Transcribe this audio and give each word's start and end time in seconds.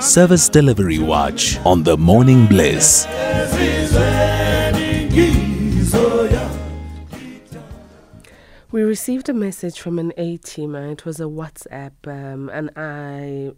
Service 0.00 0.48
Delivery 0.48 0.98
Watch 0.98 1.58
on 1.64 1.82
the 1.82 1.96
Morning 1.96 2.46
Bliss. 2.46 3.06
We 8.70 8.82
received 8.82 9.28
a 9.28 9.34
message 9.34 9.80
from 9.80 9.98
an 9.98 10.12
A 10.16 10.38
teamer. 10.38 10.92
It 10.92 11.04
was 11.04 11.18
a 11.18 11.24
WhatsApp, 11.24 12.06
um, 12.06 12.48
and 12.50 12.70
I, 12.76 13.50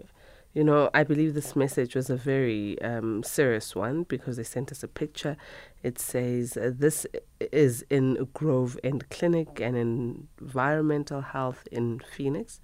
you 0.54 0.64
know, 0.64 0.90
I 0.94 1.04
believe 1.04 1.34
this 1.34 1.54
message 1.54 1.94
was 1.94 2.08
a 2.08 2.16
very 2.16 2.80
um, 2.80 3.22
serious 3.22 3.76
one 3.76 4.04
because 4.04 4.38
they 4.38 4.44
sent 4.44 4.72
us 4.72 4.82
a 4.82 4.89
picture. 4.89 5.36
It 5.82 5.98
says 5.98 6.56
uh, 6.56 6.72
this 6.75 7.06
is 7.52 7.84
in 7.90 8.29
Grove 8.32 8.79
End 8.82 9.08
Clinic 9.11 9.61
and 9.61 9.76
Environmental 10.40 11.20
Health 11.20 11.68
in 11.70 12.00
Phoenix. 12.00 12.61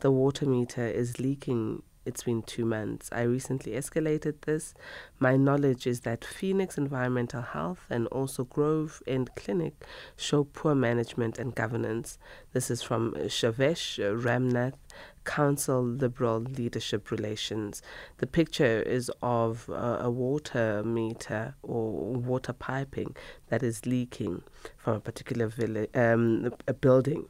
The 0.00 0.10
water 0.10 0.46
meter 0.46 0.86
is 0.86 1.20
leaking. 1.20 1.82
It's 2.06 2.22
been 2.22 2.42
two 2.42 2.64
months. 2.64 3.10
I 3.12 3.22
recently 3.22 3.72
escalated 3.72 4.42
this. 4.42 4.74
My 5.18 5.36
knowledge 5.36 5.88
is 5.88 6.00
that 6.00 6.24
Phoenix 6.24 6.78
Environmental 6.78 7.42
Health 7.42 7.84
and 7.90 8.06
also 8.08 8.44
Grove 8.44 9.02
End 9.08 9.30
Clinic 9.34 9.74
show 10.16 10.44
poor 10.44 10.74
management 10.74 11.38
and 11.38 11.54
governance. 11.54 12.16
This 12.52 12.70
is 12.70 12.80
from 12.80 13.12
Shavesh 13.14 13.98
Ramnath, 14.22 14.74
Council 15.26 15.82
Liberal 15.82 16.40
Leadership 16.40 17.10
Relations. 17.10 17.82
The 18.18 18.26
picture 18.26 18.80
is 18.80 19.10
of 19.22 19.68
uh, 19.68 19.98
a 20.00 20.10
water 20.10 20.82
meter 20.82 21.56
or 21.62 22.14
water 22.14 22.54
piping 22.54 23.14
that 23.48 23.62
is 23.62 23.84
leaking 23.84 24.42
from 24.78 24.94
a 24.94 25.00
particular 25.00 25.48
village, 25.48 25.90
um, 25.94 26.50
a 26.66 26.72
building. 26.72 27.26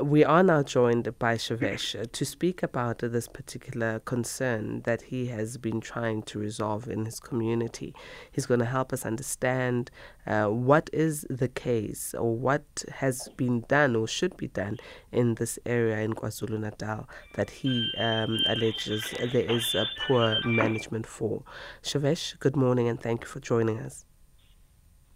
We 0.00 0.24
are 0.24 0.44
now 0.44 0.62
joined 0.62 1.18
by 1.18 1.34
Shavesh 1.34 2.00
uh, 2.00 2.04
to 2.12 2.24
speak 2.24 2.62
about 2.62 2.98
this 2.98 3.26
particular 3.26 3.98
concern 3.98 4.82
that 4.82 5.02
he 5.02 5.26
has 5.26 5.56
been 5.56 5.80
trying 5.80 6.22
to 6.22 6.38
resolve 6.38 6.86
in 6.86 7.04
his 7.04 7.18
community. 7.18 7.96
He's 8.30 8.46
going 8.46 8.60
to 8.60 8.66
help 8.66 8.92
us 8.92 9.04
understand 9.04 9.90
uh, 10.24 10.46
what 10.46 10.88
is 10.92 11.26
the 11.28 11.48
case 11.48 12.14
or 12.14 12.36
what 12.36 12.84
has 12.92 13.28
been 13.36 13.64
done 13.66 13.96
or 13.96 14.06
should 14.06 14.36
be 14.36 14.46
done 14.46 14.76
in 15.10 15.34
this 15.34 15.58
area 15.66 15.98
in 15.98 16.12
KwaZulu 16.12 16.60
Natal 16.60 17.08
that 17.34 17.50
he 17.50 17.90
um, 17.98 18.38
alleges 18.46 19.12
there 19.32 19.50
is 19.50 19.74
a 19.74 19.84
poor 20.06 20.36
management 20.44 21.06
for. 21.06 21.42
Shavesh, 21.82 22.38
good 22.38 22.54
morning 22.54 22.86
and 22.86 23.00
thank 23.00 23.22
you 23.22 23.26
for 23.26 23.40
joining 23.40 23.80
us. 23.80 24.04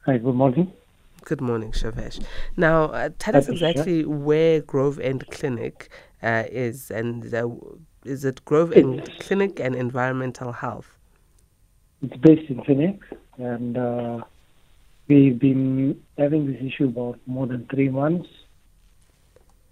Hi, 0.06 0.18
good 0.18 0.34
morning. 0.34 0.72
Good 1.24 1.40
morning, 1.40 1.70
Shavesh. 1.70 2.24
Now, 2.56 2.84
uh, 2.86 3.10
tell 3.18 3.36
us 3.36 3.48
exactly 3.48 4.04
where 4.04 4.60
Grove 4.60 4.98
End 4.98 5.24
Clinic 5.30 5.88
uh, 6.22 6.44
is, 6.50 6.90
and 6.90 7.32
uh, 7.32 7.48
is 8.04 8.24
it 8.24 8.44
Grove 8.44 8.72
End 8.72 9.08
Clinic 9.20 9.60
and 9.60 9.76
Environmental 9.76 10.50
Health? 10.52 10.98
It's 12.02 12.16
based 12.16 12.50
in 12.50 12.64
Phoenix, 12.64 13.06
and 13.38 13.78
uh, 13.78 14.20
we've 15.06 15.38
been 15.38 16.00
having 16.18 16.46
this 16.46 16.60
issue 16.60 16.86
about 16.86 17.20
more 17.26 17.46
than 17.46 17.68
three 17.70 17.88
months, 17.88 18.28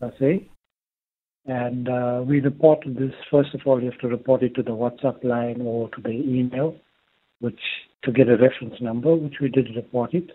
I 0.01 0.11
say. 0.21 0.49
And 1.47 1.89
uh, 1.89 2.23
we 2.25 2.39
reported 2.41 2.97
this, 2.97 3.13
first 3.29 3.55
of 3.55 3.63
all, 3.65 3.83
you 3.83 3.91
have 3.91 4.01
to 4.01 4.09
report 4.09 4.45
it 4.45 4.55
to 4.55 4.63
the 4.63 4.71
WhatsApp 4.71 5.25
line 5.25 5.63
or 5.63 5.89
to 5.89 6.01
the 6.01 6.11
email, 6.11 6.77
which 7.41 7.61
to 8.05 8.13
get 8.13 8.29
a 8.29 8.37
reference 8.37 8.81
number, 8.81 9.15
which 9.17 9.41
we 9.41 9.49
did 9.49 9.75
report 9.75 10.15
it. 10.15 10.31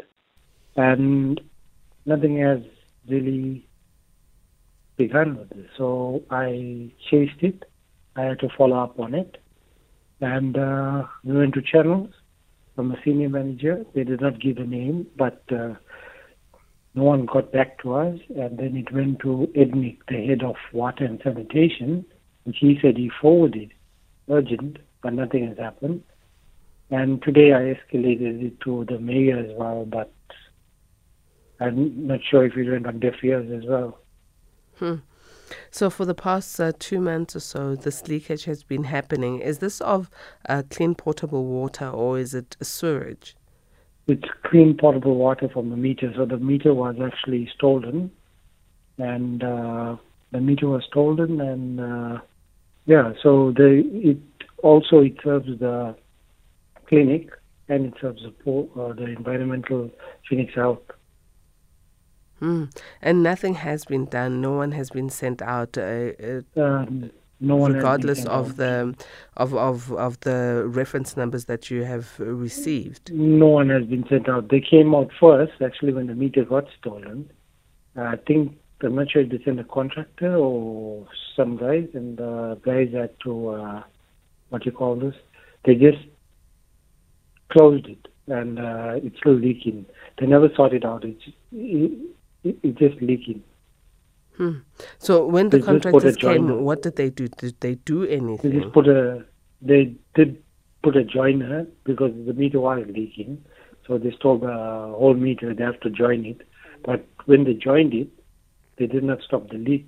And 0.76 1.40
nothing 2.06 2.38
has 2.40 2.60
really 3.08 3.68
begun 4.98 5.38
with 5.38 5.50
this. 5.50 5.68
So 5.78 6.24
I 6.30 6.92
chased 7.10 7.42
it. 7.42 7.64
I 8.16 8.24
had 8.24 8.40
to 8.40 8.50
follow 8.58 8.78
up 8.78 9.00
on 9.00 9.14
it. 9.14 9.38
And 10.22 10.58
uh, 10.58 11.04
we 11.24 11.38
went 11.38 11.54
to 11.56 11.62
channels 11.62 12.10
from 12.76 12.92
a 12.92 12.98
senior 13.04 13.30
manager. 13.30 13.86
They 13.94 14.04
did 14.04 14.22
not 14.22 14.40
give 14.40 14.58
a 14.58 14.66
name, 14.66 15.08
but 15.18 15.44
uh, 15.52 15.76
no 16.94 17.04
one 17.04 17.26
got 17.26 17.52
back 17.52 17.82
to 17.84 17.96
us. 17.96 18.20
And 18.36 18.58
then 18.58 18.76
it 18.78 18.94
went 18.94 19.20
to 19.20 19.50
Ednick, 19.56 19.98
the 20.08 20.26
head 20.26 20.44
of 20.44 20.56
water 20.72 21.06
and 21.06 21.20
sanitation, 21.24 22.06
which 22.44 22.58
he 22.60 22.80
said 22.82 22.98
he 22.98 23.12
forwarded 23.22 23.74
urgent, 24.30 24.78
but 25.02 25.14
nothing 25.14 25.48
has 25.48 25.58
happened. 25.58 26.04
And 26.90 27.22
today 27.22 27.54
I 27.54 27.76
escalated 27.76 28.44
it 28.46 28.62
to 28.62 28.86
the 28.86 29.00
mayor 29.00 29.40
as 29.40 29.52
well, 29.58 29.86
but 29.86 30.14
I'm 31.60 32.08
not 32.08 32.20
sure 32.30 32.46
if 32.46 32.56
it 32.58 32.70
went 32.70 32.88
on 32.88 33.00
deaf 33.00 33.24
ears 33.24 33.50
as 33.52 33.68
well. 33.68 34.00
So, 35.72 35.90
for 35.90 36.06
the 36.06 36.16
past 36.16 36.60
uh, 36.60 36.74
two 36.78 37.00
months 37.00 37.36
or 37.36 37.40
so, 37.40 37.76
this 37.76 38.08
leakage 38.08 38.46
has 38.46 38.64
been 38.64 38.86
happening. 38.86 39.40
Is 39.40 39.60
this 39.60 39.80
of 39.82 40.10
uh, 40.50 40.64
clean 40.70 40.96
portable 40.96 41.46
water 41.46 41.88
or 41.88 42.20
is 42.20 42.34
it 42.34 42.58
sewage? 42.62 43.36
It's 44.08 44.28
clean 44.44 44.76
portable 44.78 45.16
water 45.16 45.50
from 45.50 45.70
the 45.70 45.78
meter. 45.78 46.12
So 46.16 46.26
the 46.26 46.38
meter 46.38 46.74
was 46.74 46.96
actually 47.04 47.50
stolen, 47.56 48.12
and 48.98 49.44
uh, 49.44 49.98
the 50.32 50.42
meter 50.42 50.68
was 50.68 50.84
stolen, 50.88 51.42
and 51.42 51.80
uh, 51.80 52.20
yeah. 52.86 53.14
So 53.22 53.52
the 53.52 53.84
it 53.94 54.18
also 54.62 55.00
it 55.00 55.16
serves 55.24 55.60
the 55.60 55.96
clinic 56.88 57.30
and 57.68 57.88
it 57.88 57.94
serves 58.00 58.22
the 58.24 58.32
po- 58.32 58.70
uh, 58.76 58.94
the 58.94 59.06
environmental 59.06 59.90
Phoenix 60.30 60.54
Health. 60.54 60.84
Hmm. 62.40 62.66
And 63.02 63.24
nothing 63.24 63.56
has 63.56 63.86
been 63.86 64.06
done. 64.06 64.42
No 64.42 64.52
one 64.54 64.72
has 64.74 64.90
been 64.90 65.10
sent 65.10 65.42
out. 65.42 65.78
Uh, 65.78 66.12
uh, 66.22 66.42
Um, 66.62 67.12
no 67.40 67.56
one 67.58 67.74
regardless 67.74 68.26
of 68.26 68.52
out. 68.52 68.58
the 68.58 68.96
of, 69.36 69.54
of 69.54 69.92
of 69.94 70.20
the 70.22 70.64
reference 70.68 71.18
numbers 71.18 71.46
that 71.46 71.70
you 71.70 71.84
have 71.84 72.18
received. 72.20 73.12
No 73.14 73.48
one 73.48 73.70
has 73.70 73.86
been 73.86 74.06
sent 74.08 74.30
out. 74.30 74.50
They 74.50 74.62
came 74.62 74.96
out 74.96 75.12
first, 75.20 75.62
actually, 75.62 75.94
when 75.94 76.08
the 76.08 76.16
meter 76.16 76.46
got 76.46 76.66
stolen. 76.80 77.30
I 77.98 78.18
think, 78.28 78.58
I'm 78.82 78.96
not 78.96 79.10
sure 79.12 79.22
if 79.22 79.30
they 79.30 79.42
sent 79.44 79.60
a 79.60 79.64
contractor 79.64 80.36
or 80.36 81.08
some 81.36 81.56
guys, 81.58 81.88
and 81.94 82.18
the 82.18 82.60
guys 82.64 82.90
had 82.94 83.12
to, 83.24 83.50
uh, 83.50 83.84
what 84.50 84.66
you 84.66 84.72
call 84.74 84.96
this, 84.98 85.16
they 85.64 85.76
just 85.76 86.00
closed 87.50 87.88
it, 87.88 88.08
and 88.28 88.60
uh, 88.60 88.94
it's 88.96 89.18
still 89.18 89.34
leaking. 89.36 89.86
They 90.20 90.26
never 90.26 90.50
sorted 90.56 90.84
out. 90.86 91.06
It's, 91.06 91.24
it, 91.54 91.92
it, 92.46 92.58
it's 92.64 92.78
just 92.80 93.02
leaking. 93.02 93.44
Hmm. 94.38 94.58
So 95.00 95.26
when 95.26 95.50
the 95.50 95.60
They 95.60 95.66
contractors 95.66 96.18
joiner. 96.18 96.36
came, 96.36 96.62
what 96.64 96.82
did 96.82 96.96
they 96.96 97.10
do? 97.10 97.28
Did 97.28 97.56
they 97.62 97.76
do 97.76 98.06
They 98.06 98.16
anything? 98.18 98.62
just 98.62 98.74
put 98.74 98.88
a, 98.88 99.26
they 99.62 99.96
did 100.14 100.44
put 100.84 100.96
a 100.96 101.04
joiner 101.04 101.66
because 101.86 102.12
the 102.26 102.34
meter 102.34 102.60
was 102.60 102.86
leaking. 102.88 103.44
So 103.88 103.98
they 103.98 104.12
stole 104.12 104.40
the 104.40 104.48
whole 104.98 105.14
meter. 105.14 105.54
They 105.54 105.64
have 105.64 105.80
to 105.82 105.90
join 105.90 106.26
it. 106.26 106.42
But 106.84 107.06
when 107.26 107.44
they 107.46 107.54
joined 107.54 107.94
it, 107.94 108.10
they 108.78 108.88
did 108.88 109.04
not 109.04 109.22
stop 109.22 109.50
the 109.50 109.58
leak. 109.58 109.88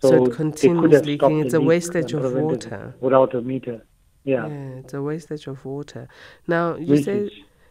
So 0.00 0.24
it 0.24 0.30
they 0.30 0.36
continues 0.36 1.04
leaking. 1.04 1.40
It's 1.40 1.54
a 1.54 1.60
wastage 1.60 2.12
of 2.14 2.32
water. 2.34 2.94
Without 3.00 3.34
a 3.34 3.42
meter. 3.42 3.84
Yeah. 4.24 4.46
Yeah, 4.46 4.80
it's 4.80 4.94
a 4.94 5.02
wastage 5.02 5.46
of 5.46 5.64
water. 5.64 6.08
Now 6.46 6.76
you 6.76 7.02
say. 7.02 7.30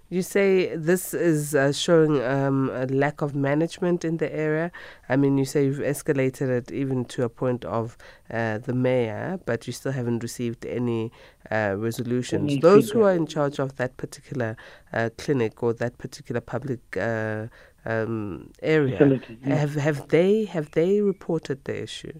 You 0.09 0.22
say 0.22 0.73
this 0.75 1.13
is 1.13 1.53
uh, 1.53 1.73
showing 1.73 2.22
um, 2.23 2.69
a 2.73 2.85
lack 2.85 3.22
of 3.22 3.35
management 3.35 4.06
in 4.06 4.18
the 4.18 4.34
area. 4.34 4.72
I 5.09 5.18
mean, 5.18 5.38
you 5.38 5.44
say 5.44 5.66
you've 5.66 5.79
escalated 5.79 6.50
it 6.50 6.72
even 6.72 7.06
to 7.06 7.23
a 7.23 7.29
point 7.29 7.66
of 7.66 7.97
uh, 8.31 8.59
the 8.59 8.73
mayor, 8.73 9.40
but 9.46 9.67
you 9.67 9.73
still 9.73 9.91
haven't 9.91 10.23
received 10.23 10.66
any 10.66 11.12
uh, 11.51 11.75
resolutions. 11.78 12.51
Any 12.53 12.62
Those 12.62 12.91
who 12.91 13.03
are 13.03 13.14
in 13.14 13.28
charge 13.28 13.59
of 13.59 13.76
that 13.76 13.97
particular 13.97 14.55
uh, 14.93 15.09
clinic 15.17 15.61
or 15.61 15.73
that 15.73 15.97
particular 15.97 16.40
public 16.40 16.79
uh, 16.96 17.47
um, 17.85 18.52
area 18.61 18.97
Facility, 18.97 19.37
yeah. 19.46 19.55
have 19.55 19.76
have 19.76 20.08
they 20.08 20.46
have 20.46 20.72
they 20.72 21.02
reported 21.02 21.66
the 21.66 21.84
issue? 21.84 22.20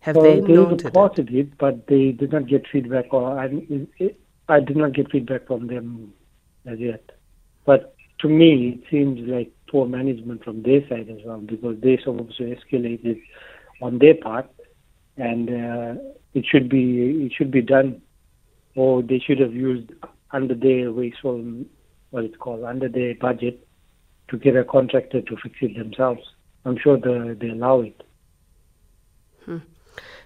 Have 0.00 0.16
Well, 0.16 0.24
they 0.24 0.40
they 0.40 0.52
noted 0.54 0.80
it? 0.80 0.84
reported 0.86 1.32
it, 1.32 1.56
but 1.58 1.86
they 1.86 2.12
did 2.12 2.32
not 2.32 2.46
get 2.46 2.66
feedback, 2.66 3.12
or 3.12 3.38
I, 3.38 3.46
it, 3.98 4.20
I 4.48 4.58
did 4.60 4.76
not 4.76 4.92
get 4.92 5.10
feedback 5.10 5.46
from 5.46 5.68
them 5.68 6.14
as 6.70 6.78
yet. 6.78 7.10
But 7.64 7.94
to 8.20 8.28
me, 8.28 8.80
it 8.80 8.90
seems 8.90 9.20
like 9.28 9.50
poor 9.70 9.86
management 9.86 10.44
from 10.44 10.62
their 10.62 10.86
side 10.88 11.08
as 11.10 11.18
well, 11.24 11.38
because 11.38 11.76
they 11.80 11.98
supposed 11.98 12.36
to 12.38 12.44
escalate 12.44 13.04
it 13.04 13.18
on 13.80 13.98
their 13.98 14.14
part, 14.14 14.48
and 15.16 15.48
uh, 15.48 15.94
it 16.34 16.44
should 16.50 16.68
be 16.68 17.26
it 17.26 17.32
should 17.36 17.50
be 17.50 17.62
done, 17.62 18.00
or 18.74 19.02
they 19.02 19.18
should 19.18 19.40
have 19.40 19.54
used 19.54 19.90
under 20.32 20.54
their 20.54 20.92
wasteful, 20.92 21.64
what 22.10 22.24
it's 22.24 22.36
called, 22.36 22.64
under 22.64 22.88
their 22.88 23.14
budget, 23.14 23.66
to 24.28 24.38
get 24.38 24.56
a 24.56 24.64
contractor 24.64 25.20
to 25.22 25.36
fix 25.42 25.56
it 25.60 25.76
themselves. 25.76 26.22
I'm 26.64 26.78
sure 26.78 26.98
the, 26.98 27.36
they 27.40 27.48
allow 27.48 27.80
it. 27.80 28.02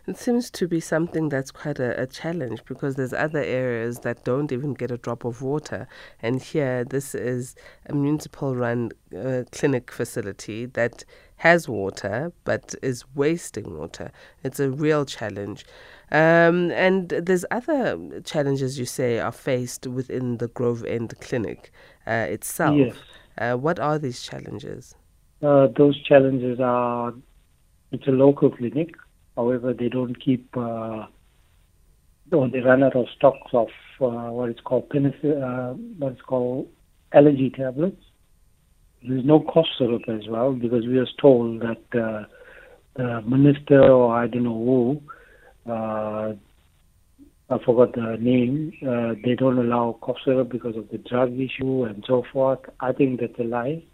It 0.07 0.19
seems 0.19 0.51
to 0.51 0.69
be 0.69 0.81
something 0.81 1.31
that's 1.31 1.51
quite 1.51 1.79
a, 1.79 1.99
a, 2.03 2.07
challenge 2.07 2.63
because 2.67 2.97
there's 2.97 3.15
other 3.15 3.43
areas 3.43 4.01
that 4.01 4.23
don't 4.23 4.53
even 4.53 4.75
get 4.75 4.91
a 4.91 4.99
drop 4.99 5.25
of 5.25 5.41
water. 5.41 5.89
And 6.21 6.43
here, 6.43 6.85
this 6.85 7.15
is 7.15 7.55
a 7.87 7.95
municipal 7.95 8.55
run 8.55 8.91
uh, 9.17 9.45
clinic 9.51 9.91
facility 9.91 10.67
that 10.67 11.05
has 11.37 11.71
water 11.71 12.33
but 12.45 12.75
is 12.83 13.05
wasting 13.15 13.79
water. 13.79 14.13
It's 14.43 14.61
a 14.61 14.71
real 14.71 15.07
challenge. 15.07 15.65
Um, 16.13 16.71
and 16.73 17.09
there's 17.09 17.47
other 17.51 18.21
challenges 18.25 18.79
you 18.79 18.85
say 18.85 19.19
are 19.19 19.33
faced 19.33 19.87
within 19.87 20.37
the 20.37 20.49
Grove 20.49 20.85
End 20.85 21.15
Clinic 21.21 21.73
uh, 22.07 22.27
itself. 22.29 22.77
Yes. 22.77 22.97
Uh, 23.39 23.57
what 23.57 23.81
are 23.81 23.99
these 23.99 24.23
challenges? 24.23 24.95
Uh, 25.43 25.69
those 25.77 26.01
challenges 26.03 26.61
are 26.61 27.15
it's 27.91 28.07
a 28.07 28.11
local 28.11 28.51
clinic 28.51 28.95
However, 29.37 29.73
they 29.73 29.89
don't 29.89 30.15
keep, 30.21 30.49
uh, 30.57 31.07
or 32.33 32.49
they 32.49 32.61
run 32.61 32.83
out 32.83 32.97
of 32.97 33.07
stocks 33.17 33.51
of 33.53 33.69
uh, 34.01 34.31
what 34.31 34.51
is 34.51 34.57
called 34.65 34.89
penicillin, 34.91 35.43
uh, 35.43 35.75
what 35.99 36.13
is 36.13 36.21
called 36.27 36.69
allergy 37.13 37.51
tablets. 37.51 38.03
There's 39.07 39.25
no 39.25 39.41
cough 39.41 39.67
syrup 39.79 40.03
as 40.09 40.29
well 40.29 40.53
because 40.53 40.87
we 40.87 40.99
are 40.99 41.07
told 41.21 41.61
that 41.61 42.01
uh, 42.01 42.25
the 42.97 43.23
minister 43.23 43.83
or 43.83 44.17
I 44.17 44.27
don't 44.29 44.45
know 44.45 45.01
who, 45.67 45.71
uh, 45.71 46.35
I 47.51 47.59
forgot 47.65 47.95
the 47.95 48.17
name, 48.19 48.73
uh, 48.83 49.15
they 49.23 49.35
don't 49.35 49.59
allow 49.59 49.99
cough 50.01 50.17
syrup 50.25 50.49
because 50.51 50.77
of 50.77 50.89
the 50.91 50.99
drug 50.99 51.39
issue 51.39 51.85
and 51.85 52.03
so 52.07 52.25
forth. 52.33 52.61
I 52.81 52.93
think 52.93 53.21
that's 53.21 53.39
a 53.39 53.45
lie, 53.45 53.85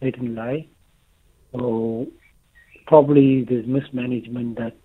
blatant 0.00 0.36
lie. 0.36 0.68
So 1.52 2.06
probably 2.86 3.44
there's 3.48 3.66
mismanagement 3.66 4.56
that 4.58 4.76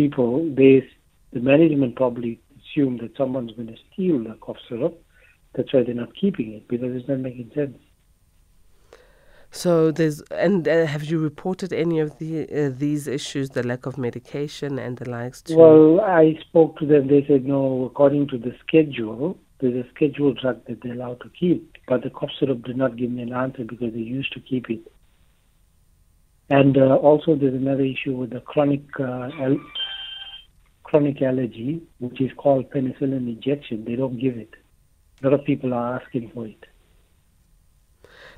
people, 0.00 0.30
they, 0.54 0.88
the 1.32 1.40
management 1.40 1.96
probably 1.96 2.40
assume 2.58 2.98
that 2.98 3.16
someone's 3.16 3.52
going 3.58 3.72
to 3.74 3.80
steal 3.86 4.18
the 4.22 4.34
cough 4.44 4.60
syrup. 4.68 4.94
That's 5.54 5.72
why 5.72 5.82
they're 5.82 6.02
not 6.04 6.14
keeping 6.14 6.52
it 6.52 6.68
because 6.68 6.90
it's 6.96 7.08
not 7.08 7.18
making 7.18 7.50
sense. 7.54 7.78
So 9.50 9.90
there's 9.90 10.20
and 10.46 10.68
uh, 10.68 10.84
have 10.94 11.04
you 11.10 11.18
reported 11.18 11.72
any 11.72 11.98
of 12.00 12.18
the 12.18 12.30
uh, 12.42 12.70
these 12.84 13.04
issues, 13.18 13.46
the 13.50 13.64
lack 13.72 13.86
of 13.86 13.96
medication 13.96 14.78
and 14.78 14.98
the 14.98 15.08
likes? 15.08 15.40
Too? 15.40 15.56
Well, 15.56 16.00
I 16.02 16.38
spoke 16.46 16.78
to 16.80 16.86
them. 16.86 17.08
They 17.08 17.24
said 17.26 17.46
no. 17.46 17.86
According 17.90 18.28
to 18.32 18.38
the 18.38 18.54
schedule, 18.64 19.38
there's 19.60 19.78
a 19.84 19.88
scheduled 19.94 20.38
drug 20.40 20.58
that 20.66 20.82
they're 20.82 20.92
allowed 20.92 21.20
to 21.22 21.30
keep, 21.40 21.60
but 21.88 22.02
the 22.02 22.10
cough 22.10 22.34
syrup 22.38 22.62
did 22.64 22.76
not 22.76 22.98
give 22.98 23.10
me 23.10 23.22
an 23.22 23.32
answer 23.32 23.64
because 23.64 23.92
they 23.94 24.06
used 24.18 24.32
to 24.34 24.40
keep 24.40 24.68
it. 24.68 24.82
And 26.50 26.78
uh, 26.78 26.96
also, 26.96 27.34
there's 27.34 27.54
another 27.54 27.84
issue 27.84 28.14
with 28.16 28.30
the 28.30 28.40
chronic 28.40 28.82
uh, 28.98 29.28
al- 29.44 29.66
chronic 30.88 31.20
allergy, 31.20 31.82
which 31.98 32.20
is 32.20 32.30
called 32.36 32.70
penicillin 32.70 33.28
injection. 33.28 33.84
They 33.84 33.96
don't 33.96 34.18
give 34.18 34.36
it. 34.38 34.54
A 35.22 35.28
lot 35.28 35.38
of 35.38 35.44
people 35.44 35.74
are 35.74 36.00
asking 36.00 36.30
for 36.32 36.46
it. 36.46 36.64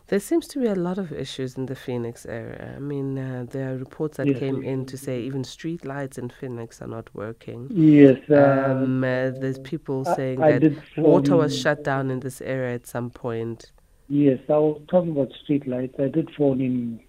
There 0.08 0.19
seems 0.19 0.49
to 0.49 0.58
be 0.58 0.67
a 0.67 0.75
lot 0.75 0.99
of 0.99 1.12
issues 1.12 1.56
in 1.56 1.67
the 1.67 1.76
Phoenix 1.76 2.26
area. 2.26 2.75
I 2.76 2.81
mean, 2.81 3.17
uh, 3.17 3.47
there 3.49 3.73
are 3.73 3.76
reports 3.76 4.17
that 4.17 4.26
yes, 4.26 4.41
came 4.41 4.64
in 4.64 4.85
to 4.87 4.99
say 4.99 5.20
even 5.20 5.44
street 5.44 5.85
lights 5.85 6.19
in 6.19 6.31
Phoenix 6.31 6.82
are 6.82 6.88
not 6.88 7.14
working. 7.14 7.69
Yes. 7.70 8.19
Um, 8.29 9.05
uh, 9.05 9.31
there's 9.31 9.61
people 9.61 10.03
I, 10.08 10.17
saying 10.17 10.43
I 10.43 10.58
that 10.58 10.82
water 10.96 11.37
was 11.37 11.56
shut 11.56 11.85
down 11.85 12.11
in 12.11 12.19
this 12.19 12.41
area 12.41 12.75
at 12.75 12.88
some 12.88 13.11
point. 13.11 13.70
Yes, 14.08 14.41
I 14.49 14.58
was 14.58 14.82
talking 14.88 15.12
about 15.12 15.31
street 15.44 15.69
lights. 15.69 15.94
I 16.00 16.08
did 16.08 16.29
phone 16.37 16.61
in 16.61 17.00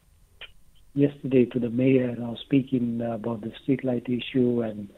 yesterday 0.94 1.46
to 1.46 1.60
the 1.60 1.72
mayor 1.72 2.10
and 2.10 2.24
I 2.24 2.30
was 2.30 2.40
speaking 2.42 3.02
about 3.02 3.42
the 3.42 3.52
streetlight 3.62 4.08
issue 4.10 4.62
and 4.62 4.90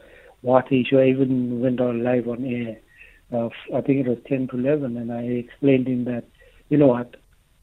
water 0.44 0.74
issue. 0.74 0.98
I 0.98 1.08
even 1.08 1.60
went 1.60 1.80
on 1.80 2.04
live 2.04 2.28
on 2.28 2.44
air. 2.44 2.78
Uh, 3.32 3.48
I 3.74 3.80
think 3.80 4.06
it 4.06 4.08
was 4.08 4.18
10 4.28 4.48
to 4.48 4.58
11, 4.58 4.96
and 4.96 5.12
I 5.12 5.22
explained 5.22 5.88
him 5.88 6.04
that, 6.04 6.24
you 6.68 6.78
know 6.78 6.88
what, 6.88 7.16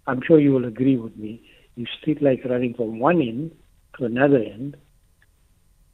I'm 0.07 0.22
sure 0.25 0.39
you 0.39 0.51
will 0.51 0.66
agree 0.66 0.98
with 0.98 1.16
me. 1.16 1.42
If 1.78 1.88
streetlights 2.04 2.50
running 2.50 2.74
from 2.74 3.00
one 3.00 3.22
end 3.22 3.51
to 3.98 4.06
another 4.06 4.38
end, 4.38 4.75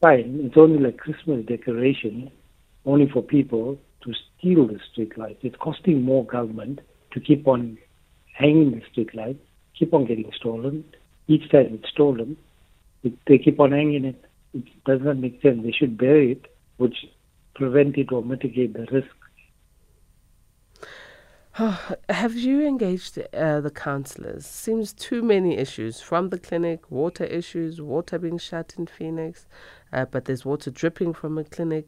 fine. 0.02 0.42
It's 0.44 0.58
only 0.58 0.80
like 0.80 0.98
Christmas 0.98 1.46
decoration, 1.46 2.32
only 2.86 3.10
for 3.10 3.22
people 3.22 3.78
to 4.04 4.14
steal 4.14 4.68
the 4.68 4.80
streetlights. 4.90 5.38
It's 5.42 5.58
costing 5.60 6.02
more 6.02 6.26
government 6.26 6.80
to 7.12 7.20
keep 7.20 7.48
on 7.48 7.78
hanging 8.34 8.72
the 8.72 8.82
streetlights, 9.04 9.40
keep 9.78 9.94
on 9.94 10.06
getting 10.06 10.32
stolen, 10.36 10.86
each 11.28 11.50
time 11.52 11.80
it's 11.82 11.90
stolen, 11.90 12.38
it, 13.04 13.14
they 13.28 13.38
keep 13.38 13.60
on 13.60 13.72
hanging 13.72 14.06
it. 14.06 14.24
It 14.54 14.64
does 14.86 15.02
not 15.02 15.18
make 15.18 15.42
sense. 15.42 15.62
They 15.64 15.72
should 15.72 15.98
bury 15.98 16.32
it, 16.34 16.46
which 16.78 16.96
prevent 17.56 17.98
it 17.98 18.12
or 18.12 18.24
mitigate 18.24 18.74
the 18.74 18.86
risk. 18.92 19.16
have 22.10 22.36
you 22.36 22.66
engaged 22.66 23.20
uh, 23.34 23.60
the 23.62 23.72
councillors? 23.72 24.46
Seems 24.46 24.94
too 24.94 25.22
many 25.22 25.58
issues 25.58 26.02
from 26.02 26.30
the 26.30 26.38
clinic, 26.38 26.90
water 26.92 27.26
issues, 27.26 27.82
water 27.82 28.20
being 28.20 28.38
shut 28.38 28.76
in 28.78 28.86
Phoenix, 28.86 29.48
uh, 29.92 30.06
but 30.06 30.26
there's 30.26 30.46
water 30.46 30.70
dripping 30.70 31.14
from 31.14 31.38
a 31.38 31.44
clinic, 31.44 31.88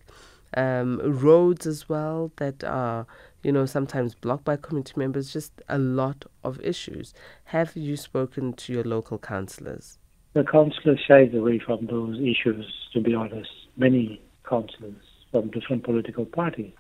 um, 0.57 0.99
roads 1.03 1.67
as 1.67 1.87
well 1.87 2.31
that 2.37 2.63
are 2.63 3.05
you 3.43 3.51
know, 3.51 3.65
sometimes 3.65 4.15
blocked 4.15 4.43
by 4.43 4.57
community 4.57 4.93
members, 4.95 5.31
just 5.31 5.61
a 5.69 5.77
lot 5.77 6.25
of 6.43 6.59
issues. 6.61 7.13
Have 7.45 7.75
you 7.75 7.95
spoken 7.95 8.53
to 8.53 8.73
your 8.73 8.83
local 8.83 9.17
councillors? 9.17 9.97
The 10.33 10.43
councillor 10.43 10.97
shies 11.07 11.33
away 11.33 11.59
from 11.59 11.87
those 11.87 12.19
issues, 12.19 12.65
to 12.93 13.01
be 13.01 13.15
honest. 13.15 13.49
Many 13.77 14.21
councillors 14.49 15.03
from 15.31 15.51
different 15.51 15.83
political 15.83 16.25
parties. 16.25 16.73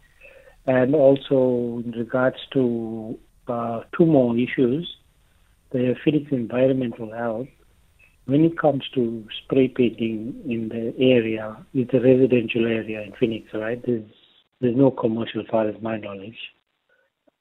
And 0.65 0.93
also, 0.95 1.81
in 1.85 1.93
regards 1.97 2.37
to 2.53 3.17
uh, 3.47 3.81
two 3.97 4.05
more 4.05 4.37
issues, 4.37 4.87
the 5.71 5.95
Phoenix 6.03 6.31
environmental 6.31 7.13
health, 7.13 7.47
when 8.25 8.45
it 8.45 8.57
comes 8.59 8.83
to 8.93 9.25
spray 9.43 9.67
painting 9.67 10.39
in 10.47 10.69
the 10.69 10.93
area, 11.03 11.57
it's 11.73 11.93
a 11.93 11.99
residential 11.99 12.65
area 12.67 13.01
in 13.01 13.13
Phoenix, 13.19 13.49
right? 13.53 13.81
There's 13.85 14.09
there's 14.61 14.75
no 14.75 14.91
commercial, 14.91 15.43
far 15.49 15.69
as 15.69 15.75
my 15.81 15.97
knowledge, 15.97 16.37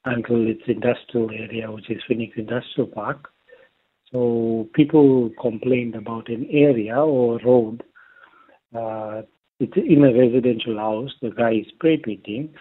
until 0.05 0.47
it's 0.49 0.63
industrial 0.69 1.31
area, 1.31 1.71
which 1.71 1.91
is 1.91 2.01
Phoenix 2.07 2.35
Industrial 2.37 2.89
Park. 2.89 3.29
So 4.13 4.69
people 4.73 5.31
complained 5.41 5.97
about 5.97 6.29
an 6.29 6.47
area 6.51 6.97
or 6.97 7.41
road. 7.45 7.83
Uh, 8.75 9.23
it's 9.61 9.77
in 9.77 10.05
a 10.05 10.13
residential 10.17 10.77
house. 10.77 11.11
The 11.21 11.31
guy 11.31 11.55
is 11.55 11.67
spray 11.69 11.97
painting, 11.99 12.55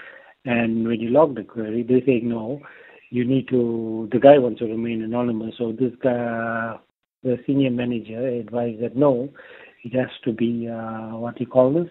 and 0.45 0.87
when 0.87 0.99
you 0.99 1.09
log 1.09 1.35
the 1.35 1.43
query, 1.43 1.83
they 1.83 2.01
say 2.05 2.21
no. 2.21 2.61
You 3.09 3.23
need 3.25 3.47
to. 3.49 4.09
The 4.11 4.19
guy 4.19 4.37
wants 4.37 4.59
to 4.59 4.65
remain 4.65 5.03
anonymous. 5.03 5.55
So 5.57 5.71
this 5.71 5.93
guy, 6.01 6.77
the 7.23 7.37
senior 7.45 7.71
manager, 7.71 8.27
advised 8.27 8.81
that 8.81 8.95
no, 8.95 9.29
it 9.83 9.93
has 9.93 10.09
to 10.25 10.33
be 10.33 10.67
uh, 10.67 11.17
what 11.17 11.35
do 11.35 11.43
you 11.43 11.49
call 11.49 11.73
this? 11.73 11.89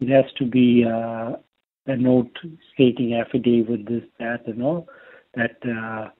It 0.00 0.08
has 0.08 0.30
to 0.38 0.46
be 0.46 0.84
uh, 0.86 1.36
a 1.86 1.96
note 1.96 2.36
stating 2.72 3.14
affidavit, 3.14 3.68
with 3.68 3.86
this, 3.86 4.08
that, 4.18 4.46
and 4.46 4.62
all, 4.62 4.88
that 5.34 5.56
uh, 5.64 6.10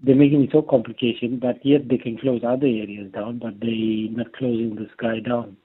they're 0.00 0.14
making 0.14 0.44
it 0.44 0.50
so 0.52 0.62
complicated, 0.62 1.40
but 1.40 1.64
yet 1.64 1.88
they 1.88 1.98
can 1.98 2.18
close 2.18 2.42
other 2.46 2.66
areas 2.66 3.10
down, 3.12 3.38
but 3.38 3.58
they're 3.60 4.10
not 4.10 4.32
closing 4.34 4.76
this 4.76 4.90
guy 4.98 5.20
down. 5.20 5.56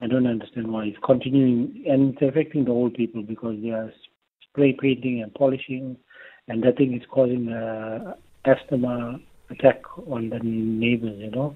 I 0.00 0.06
don't 0.06 0.26
understand 0.26 0.70
why 0.72 0.86
it's 0.86 0.98
continuing, 1.04 1.84
and 1.88 2.14
it's 2.14 2.22
affecting 2.22 2.64
the 2.64 2.72
old 2.72 2.94
people 2.94 3.22
because 3.22 3.56
they 3.62 3.70
are 3.70 3.92
spray 4.42 4.76
painting 4.78 5.22
and 5.22 5.32
polishing, 5.34 5.96
and 6.48 6.62
that 6.64 6.76
thing 6.76 6.94
is 6.94 7.02
causing 7.10 7.48
uh, 7.48 8.14
asthma 8.44 9.20
attack 9.50 9.82
on 10.06 10.30
the 10.30 10.38
neighbors, 10.42 11.18
you 11.18 11.30
know. 11.30 11.54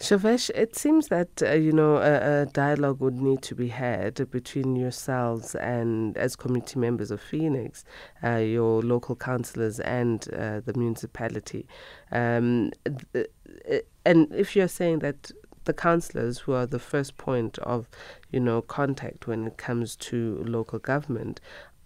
Shavesh, 0.00 0.50
it 0.50 0.74
seems 0.74 1.08
that 1.08 1.42
uh, 1.42 1.52
you 1.52 1.70
know 1.70 1.98
a, 1.98 2.42
a, 2.42 2.46
dialogue 2.46 3.00
would 3.00 3.14
need 3.14 3.40
to 3.42 3.54
be 3.54 3.68
had 3.68 4.28
between 4.32 4.74
yourselves 4.74 5.54
and, 5.54 6.16
as 6.16 6.34
community 6.34 6.80
members 6.80 7.12
of 7.12 7.20
Phoenix, 7.20 7.84
uh, 8.24 8.36
your 8.36 8.82
local 8.82 9.14
councillors 9.14 9.78
and 9.78 10.26
uh, 10.34 10.58
the 10.58 10.72
municipality. 10.74 11.68
Um, 12.10 12.72
th- 13.12 13.28
uh, 13.70 13.76
and 14.04 14.34
if 14.34 14.56
you're 14.56 14.66
saying 14.66 15.00
that 15.00 15.30
the 15.64 15.72
councillors, 15.72 16.38
who 16.40 16.52
are 16.52 16.66
the 16.66 16.78
first 16.78 17.16
point 17.16 17.58
of 17.58 17.88
you 18.30 18.40
know 18.40 18.62
contact 18.62 19.26
when 19.26 19.46
it 19.46 19.56
comes 19.56 19.96
to 19.96 20.42
local 20.46 20.78
government, 20.78 21.40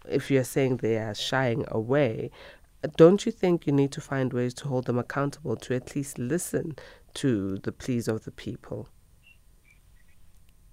if 0.09 0.31
you're 0.31 0.45
saying 0.45 0.79
they 0.79 0.99
are 0.99 1.15
shying 1.15 1.65
away, 1.69 2.31
don't 2.97 3.27
you 3.27 3.33
think 3.33 3.67
you 3.67 3.73
need 3.73 3.93
to 3.93 4.01
find 4.01 4.33
ways 4.33 4.55
to 4.55 4.69
hold 4.69 4.87
them 4.87 4.99
accountable 4.99 5.57
to 5.57 5.75
at 5.75 5.97
least 5.97 6.19
listen 6.19 6.77
to 7.15 7.59
the 7.59 7.73
pleas 7.73 8.09
of 8.09 8.25
the 8.25 8.31
people? 8.31 8.89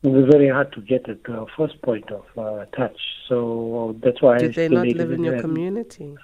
It 0.04 0.10
was 0.10 0.26
very 0.30 0.50
hard 0.50 0.74
to 0.74 0.82
get 0.82 1.08
at 1.08 1.24
the 1.24 1.46
first 1.58 1.82
point 1.82 2.12
of 2.12 2.26
uh, 2.38 2.66
touch. 2.78 3.00
So 3.30 3.96
that's 4.04 4.22
why. 4.22 4.38
Did 4.38 4.56
they 4.56 4.68
not 4.68 4.86
live 4.88 5.12
in 5.12 5.24
your 5.24 5.40
community? 5.40 6.16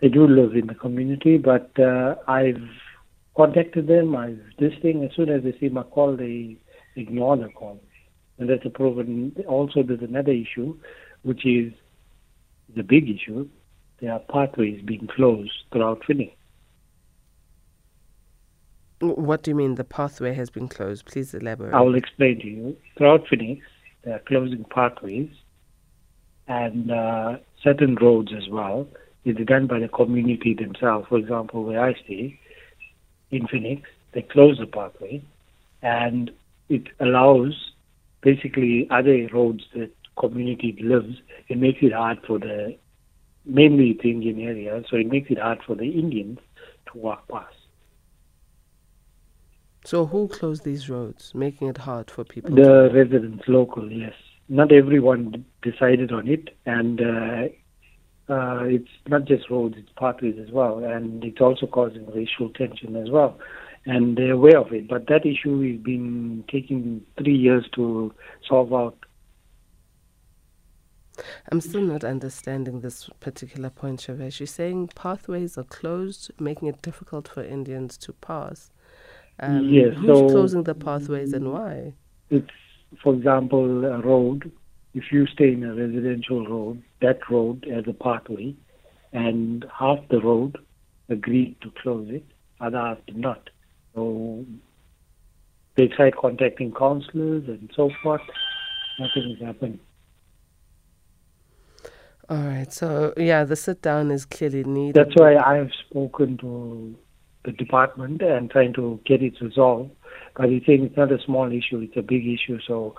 They 0.00 0.08
do 0.08 0.26
live 0.26 0.54
in 0.54 0.66
the 0.66 0.74
community, 0.74 1.36
but 1.36 1.70
uh, 1.78 2.14
I've 2.26 2.62
contacted 3.38 3.86
them. 3.86 4.16
I've 4.16 4.40
this 4.58 4.72
thing 4.82 5.04
as 5.04 5.14
soon 5.14 5.28
as 5.28 5.44
they 5.44 5.56
see 5.60 5.68
my 5.68 5.84
call, 5.84 6.16
they 6.16 6.56
ignore 6.96 7.36
the 7.36 7.48
call. 7.48 7.80
And 8.38 8.50
that's 8.50 8.66
a 8.66 8.70
proven. 8.70 9.32
Also, 9.46 9.82
there's 9.82 10.02
another 10.02 10.32
issue, 10.32 10.76
which 11.22 11.46
is 11.46 11.72
the 12.74 12.82
big 12.82 13.08
issue. 13.08 13.48
There 14.00 14.12
are 14.12 14.18
pathways 14.18 14.82
being 14.84 15.08
closed 15.14 15.52
throughout 15.72 16.02
Phoenix. 16.04 16.34
What 19.00 19.44
do 19.44 19.52
you 19.52 19.54
mean 19.54 19.76
the 19.76 19.84
pathway 19.84 20.34
has 20.34 20.50
been 20.50 20.66
closed? 20.68 21.06
Please 21.06 21.32
elaborate. 21.32 21.74
I 21.74 21.80
will 21.80 21.94
explain 21.94 22.40
to 22.40 22.46
you. 22.46 22.76
Throughout 22.96 23.28
Phoenix, 23.28 23.64
they 24.02 24.10
are 24.10 24.22
closing 24.26 24.64
pathways 24.64 25.30
and 26.48 26.90
uh, 26.90 27.36
certain 27.62 27.94
roads 27.94 28.32
as 28.36 28.48
well. 28.48 28.88
It's 29.24 29.40
done 29.44 29.68
by 29.68 29.78
the 29.78 29.88
community 29.88 30.54
themselves. 30.54 31.06
For 31.08 31.18
example, 31.18 31.62
where 31.62 31.80
I 31.80 31.94
stay 32.04 32.40
in 33.30 33.46
Phoenix, 33.46 33.88
they 34.12 34.22
close 34.22 34.58
the 34.58 34.66
pathway 34.66 35.22
and 35.82 36.30
it 36.68 36.88
allows 37.00 37.72
basically 38.22 38.88
other 38.90 39.28
roads 39.32 39.64
that 39.74 39.90
community 40.18 40.76
lives. 40.80 41.16
It 41.48 41.58
makes 41.58 41.78
it 41.82 41.92
hard 41.92 42.18
for 42.26 42.38
the 42.38 42.76
mainly 43.44 43.90
it's 43.90 44.04
Indian 44.04 44.40
area, 44.40 44.82
so 44.90 44.96
it 44.96 45.06
makes 45.06 45.30
it 45.30 45.38
hard 45.38 45.60
for 45.66 45.74
the 45.74 45.88
Indians 45.88 46.38
to 46.92 46.98
walk 46.98 47.26
past. 47.28 47.54
So 49.84 50.04
who 50.04 50.28
closed 50.28 50.64
these 50.64 50.90
roads, 50.90 51.34
making 51.34 51.68
it 51.68 51.78
hard 51.78 52.10
for 52.10 52.24
people? 52.24 52.54
The 52.54 52.90
residents, 52.92 53.44
local, 53.48 53.90
yes. 53.90 54.12
Not 54.50 54.72
everyone 54.72 55.44
decided 55.62 56.12
on 56.12 56.28
it, 56.28 56.56
and 56.66 57.00
uh, 57.00 57.48
uh, 58.28 58.64
it's 58.64 58.90
not 59.08 59.24
just 59.24 59.48
roads; 59.50 59.76
it's 59.78 59.90
pathways 59.96 60.36
as 60.38 60.50
well, 60.52 60.78
and 60.84 61.24
it's 61.24 61.40
also 61.40 61.66
causing 61.66 62.06
racial 62.12 62.50
tension 62.50 62.96
as 62.96 63.10
well. 63.10 63.38
And 63.86 64.16
they're 64.18 64.32
aware 64.32 64.58
of 64.58 64.72
it, 64.72 64.86
but 64.88 65.06
that 65.06 65.24
issue 65.24 65.60
has 65.72 65.80
been 65.82 66.44
taking 66.50 67.02
three 67.16 67.36
years 67.36 67.64
to 67.76 68.12
solve 68.46 68.72
out. 68.74 68.98
I'm 71.50 71.60
still 71.60 71.80
not 71.82 72.04
understanding 72.04 72.80
this 72.80 73.08
particular 73.20 73.70
point, 73.70 74.00
Shavesh. 74.00 74.38
You're 74.40 74.46
saying 74.46 74.90
pathways 74.94 75.56
are 75.58 75.64
closed, 75.64 76.30
making 76.38 76.68
it 76.68 76.82
difficult 76.82 77.26
for 77.28 77.42
Indians 77.42 77.96
to 77.98 78.12
pass. 78.12 78.70
Um, 79.40 79.64
Yes, 79.68 79.94
Who's 79.96 80.06
so- 80.06 80.28
closing 80.28 80.62
the 80.64 80.74
pathways 80.74 81.32
and 81.32 81.52
why? 81.52 81.94
It's, 82.30 82.50
for 83.02 83.14
example, 83.14 83.84
a 83.84 84.00
road. 84.00 84.50
If 84.94 85.10
you 85.12 85.26
stay 85.26 85.52
in 85.52 85.64
a 85.64 85.74
residential 85.74 86.46
road, 86.46 86.82
that 87.00 87.18
road 87.30 87.66
as 87.72 87.84
a 87.86 87.92
pathway, 87.92 88.54
and 89.12 89.64
half 89.78 89.98
the 90.10 90.20
road 90.20 90.58
agreed 91.08 91.60
to 91.62 91.72
close 91.82 92.08
it, 92.10 92.24
other 92.60 92.78
half 92.78 92.98
did 93.06 93.16
not. 93.16 93.50
So 93.94 94.44
they 95.76 95.88
tried 95.88 96.16
contacting 96.16 96.72
councillors 96.72 97.44
and 97.46 97.70
so 97.74 97.90
forth. 98.02 98.22
Nothing 98.98 99.36
has 99.38 99.46
happened. 99.46 99.78
All 102.28 102.42
right. 102.42 102.70
So 102.72 103.14
yeah, 103.16 103.44
the 103.44 103.56
sit 103.56 103.80
down 103.80 104.10
is 104.10 104.26
clearly 104.26 104.64
needed. 104.64 104.94
That's 104.94 105.16
why 105.16 105.36
I 105.36 105.56
have 105.56 105.70
spoken 105.88 106.36
to 106.38 106.94
the 107.44 107.52
department 107.52 108.20
and 108.20 108.50
trying 108.50 108.74
to 108.74 109.00
get 109.06 109.22
it 109.22 109.40
resolved. 109.40 109.92
But 110.36 110.50
he's 110.50 110.62
saying 110.66 110.84
it's 110.84 110.96
not 110.96 111.10
a 111.10 111.18
small 111.24 111.50
issue; 111.50 111.80
it's 111.80 111.96
a 111.96 112.02
big 112.02 112.26
issue. 112.26 112.58
So, 112.66 112.96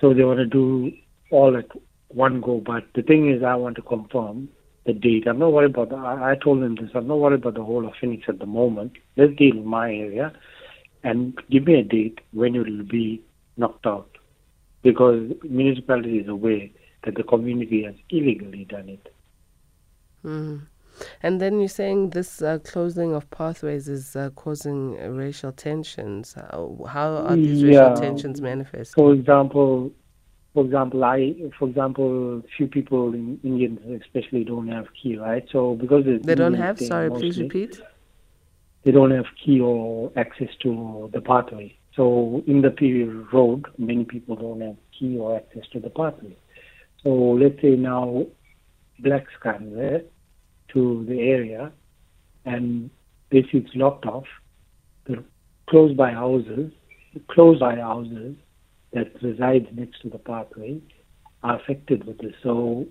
so 0.00 0.14
they 0.14 0.24
want 0.24 0.38
to 0.38 0.46
do 0.46 0.92
all 1.30 1.56
at 1.56 1.66
one 2.08 2.40
go. 2.40 2.60
But 2.60 2.84
the 2.94 3.02
thing 3.02 3.30
is, 3.30 3.42
I 3.42 3.54
want 3.54 3.76
to 3.76 3.82
confirm 3.82 4.48
the 4.84 4.92
date. 4.92 5.26
I'm 5.26 5.38
not 5.38 5.52
worried 5.52 5.70
about. 5.70 5.90
The, 5.90 5.96
I, 5.96 6.32
I 6.32 6.34
told 6.36 6.62
them 6.62 6.76
this. 6.76 6.90
I'm 6.94 7.06
not 7.06 7.18
worried 7.18 7.40
about 7.40 7.54
the 7.54 7.64
whole 7.64 7.86
of 7.86 7.94
Phoenix 8.00 8.24
at 8.28 8.38
the 8.38 8.46
moment. 8.46 8.92
Let's 9.16 9.36
deal 9.36 9.56
with 9.56 9.66
my 9.66 9.92
area, 9.92 10.32
and 11.02 11.38
give 11.50 11.66
me 11.66 11.74
a 11.74 11.82
date 11.82 12.20
when 12.32 12.54
it 12.54 12.60
will 12.60 12.84
be 12.84 13.22
knocked 13.56 13.86
out, 13.86 14.10
because 14.82 15.32
municipality 15.42 16.18
is 16.18 16.28
aware 16.28 16.68
that 17.04 17.14
the 17.16 17.22
community 17.22 17.84
has 17.84 17.94
illegally 18.10 18.64
done 18.64 18.88
it. 18.88 19.12
Mm. 20.24 20.62
And 21.22 21.40
then 21.40 21.60
you're 21.60 21.68
saying 21.68 22.10
this 22.10 22.42
uh, 22.42 22.58
closing 22.64 23.14
of 23.14 23.30
pathways 23.30 23.88
is 23.88 24.16
uh, 24.16 24.30
causing 24.30 24.96
racial 25.16 25.52
tensions. 25.52 26.34
How, 26.34 26.76
how 26.88 27.16
are 27.18 27.36
these 27.36 27.62
racial 27.62 27.94
tensions 27.94 28.40
manifest? 28.40 28.94
For 28.94 29.12
example, 29.12 29.92
for 30.58 30.64
example, 30.64 31.04
I, 31.04 31.36
for 31.56 31.68
example, 31.68 32.42
few 32.56 32.66
people 32.66 33.14
in 33.14 33.38
Indians 33.44 33.78
especially 34.02 34.42
don't 34.42 34.66
have 34.66 34.86
key, 35.00 35.16
right? 35.16 35.46
So 35.52 35.76
because 35.76 36.02
it's 36.04 36.26
They 36.26 36.34
don't 36.34 36.54
have. 36.54 36.80
Sorry, 36.80 37.08
please 37.10 37.38
repeat. 37.40 37.80
They 38.82 38.90
don't 38.90 39.12
have 39.12 39.26
key 39.40 39.60
or 39.60 40.10
access 40.16 40.48
to 40.64 41.10
the 41.12 41.20
pathway. 41.20 41.78
So 41.94 42.42
in 42.48 42.62
the 42.62 42.70
period 42.70 43.32
road, 43.32 43.66
many 43.78 44.04
people 44.04 44.34
don't 44.34 44.60
have 44.60 44.74
key 44.98 45.16
or 45.16 45.36
access 45.36 45.62
to 45.74 45.78
the 45.78 45.90
pathway. 45.90 46.36
So 47.04 47.10
let's 47.10 47.60
say 47.62 47.76
now 47.76 48.26
blacks 48.98 49.30
come 49.40 49.76
there 49.76 50.02
to 50.72 51.06
the 51.08 51.20
area, 51.20 51.70
and 52.44 52.90
this 53.30 53.44
is 53.52 53.62
locked 53.76 54.06
off, 54.06 54.26
the 55.04 55.22
close 55.70 55.96
by 55.96 56.10
houses, 56.10 56.72
close 57.28 57.60
by 57.60 57.76
houses 57.76 58.34
that 58.92 59.22
reside 59.22 59.76
next 59.76 60.00
to 60.02 60.08
the 60.08 60.18
pathway 60.18 60.80
are 61.42 61.56
affected 61.56 62.04
with 62.04 62.18
this. 62.18 62.34
So 62.42 62.86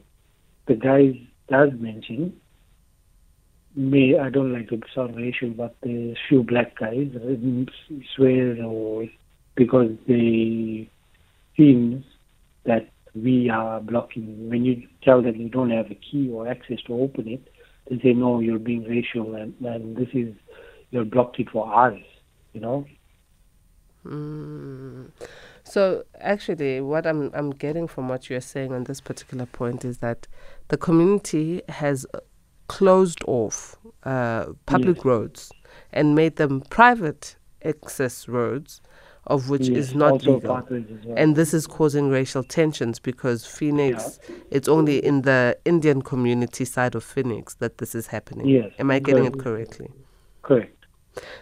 the 0.68 0.76
guys 0.76 1.16
does 1.50 1.70
mention, 1.80 2.40
may 3.76 4.18
I 4.18 4.30
don't 4.30 4.54
like 4.54 4.70
to 4.70 4.82
sound 4.94 5.16
racial, 5.16 5.50
but 5.50 5.76
the 5.82 6.16
few 6.28 6.44
black 6.44 6.78
guys 6.78 7.10
swear 8.16 8.64
or 8.64 9.08
because 9.56 9.92
they 10.08 10.90
seems 11.56 12.06
that 12.66 12.90
we 13.16 13.50
are 13.50 13.80
blocking. 13.80 14.50
When 14.50 14.64
you 14.64 14.88
tell 15.04 15.22
them 15.22 15.36
you 15.36 15.50
don't 15.50 15.72
have 15.72 15.90
a 15.90 15.96
key 15.96 16.30
or 16.32 16.48
access 16.48 16.80
to 16.88 16.94
open 16.94 17.28
it, 17.28 17.48
they 17.90 17.98
say 18.00 18.14
no, 18.14 18.40
you're 18.40 18.60
being 18.60 18.84
racial 18.84 19.36
and, 19.36 19.56
and 19.62 19.96
this 19.96 20.10
is 20.14 20.36
you're 20.92 21.06
blocked 21.06 21.40
it 21.40 21.50
for 21.50 21.88
us. 21.88 22.00
You 22.54 22.62
know. 22.62 22.86
Mm. 24.06 25.10
So 25.70 26.04
actually, 26.22 26.80
what 26.82 27.06
I'm 27.06 27.30
I'm 27.34 27.52
getting 27.52 27.88
from 27.88 28.08
what 28.08 28.30
you're 28.30 28.42
saying 28.42 28.72
on 28.74 28.86
this 28.86 29.02
particular 29.02 29.46
point 29.46 29.84
is 29.84 29.98
that 30.00 30.28
the 30.70 30.78
community 30.78 31.62
has 31.70 32.06
uh, 32.14 32.20
closed 32.68 33.22
off 33.28 33.76
uh, 34.04 34.46
public 34.66 34.98
Yes. 34.98 35.06
roads 35.06 35.54
and 35.92 36.16
made 36.16 36.38
them 36.38 36.62
private 36.70 37.36
access 37.66 38.28
roads, 38.30 38.82
of 39.26 39.50
which 39.50 39.68
Yes, 39.68 39.78
is 39.78 39.96
not 39.96 40.24
legal. 40.24 40.54
well. 40.54 40.68
And 41.18 41.36
this 41.36 41.54
is 41.54 41.68
causing 41.68 42.10
racial 42.10 42.44
tensions 42.44 43.00
because 43.00 43.46
Phoenix, 43.46 44.20
it's 44.52 44.70
only 44.70 45.04
in 45.04 45.24
the 45.24 45.58
Indian 45.66 46.02
community 46.02 46.64
side 46.66 46.96
of 46.96 47.04
Phoenix 47.04 47.56
that 47.56 47.78
this 47.80 47.94
is 47.94 48.08
happening. 48.08 48.48
Yes, 48.48 48.72
Am 48.80 48.90
I 48.90 49.00
getting 49.00 49.26
it 49.26 49.38
correctly? 49.38 49.90
Correct. 50.44 50.77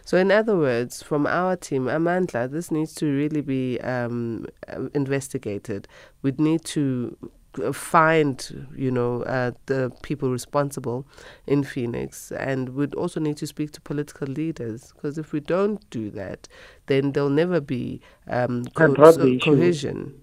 So, 0.03 0.17
in 0.17 0.32
other 0.32 0.55
words, 0.58 1.01
from 1.01 1.25
our 1.27 1.55
team, 1.55 1.86
Amandla, 1.86 2.51
this 2.51 2.72
needs 2.72 2.94
to 2.96 3.05
really 3.05 3.41
be 3.41 3.79
um, 3.82 4.46
uh, 4.67 4.88
investigated. 4.94 5.88
We'd 6.22 6.39
need 6.39 6.63
to 6.65 7.17
uh, 7.63 7.72
find, 7.72 8.67
you 8.75 8.91
know, 8.91 9.24
uh, 9.24 9.51
the 9.67 9.91
people 10.01 10.29
responsible 10.32 11.05
in 11.48 11.63
Phoenix, 11.63 12.32
and 12.32 12.70
we'd 12.70 12.96
also 12.96 13.20
need 13.20 13.38
to 13.38 13.48
speak 13.48 13.72
to 13.72 13.82
political 13.82 14.27
leaders 14.27 14.91
because 14.94 15.17
if 15.17 15.32
we 15.32 15.39
don't 15.39 15.88
do 15.89 16.10
that, 16.12 16.48
then 16.88 17.12
there'll 17.13 17.29
never 17.29 17.60
be 17.62 18.01
um, 18.27 18.65
co- 18.75 18.94
brought 18.94 19.15
so- 19.15 19.22
the 19.22 19.36
issue- 19.38 19.51
cohesion. 19.55 20.22